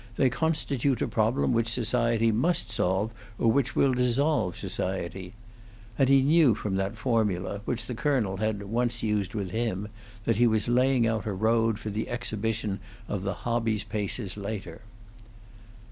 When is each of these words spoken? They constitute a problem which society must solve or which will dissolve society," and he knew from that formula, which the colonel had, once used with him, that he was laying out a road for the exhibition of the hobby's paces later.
They 0.15 0.31
constitute 0.31 0.99
a 1.03 1.07
problem 1.07 1.53
which 1.53 1.67
society 1.67 2.31
must 2.31 2.71
solve 2.71 3.11
or 3.37 3.51
which 3.51 3.75
will 3.75 3.93
dissolve 3.93 4.57
society," 4.57 5.33
and 5.95 6.09
he 6.09 6.23
knew 6.23 6.55
from 6.55 6.75
that 6.77 6.95
formula, 6.97 7.61
which 7.65 7.85
the 7.85 7.93
colonel 7.93 8.37
had, 8.37 8.63
once 8.63 9.03
used 9.03 9.35
with 9.35 9.51
him, 9.51 9.89
that 10.25 10.37
he 10.37 10.47
was 10.47 10.67
laying 10.67 11.05
out 11.05 11.27
a 11.27 11.33
road 11.33 11.77
for 11.77 11.91
the 11.91 12.09
exhibition 12.09 12.79
of 13.07 13.21
the 13.21 13.33
hobby's 13.45 13.83
paces 13.83 14.35
later. 14.37 14.81